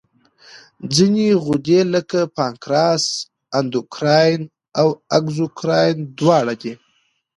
ځینې 0.95 1.25
غدې 1.45 1.79
لکه 1.93 2.19
پانکراس 2.37 3.03
اندوکراین 3.59 4.41
او 4.79 4.87
اګزوکراین 5.17 5.97
دواړه 6.19 6.53
دي. 6.61 6.73